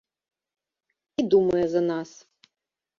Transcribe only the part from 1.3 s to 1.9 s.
думае за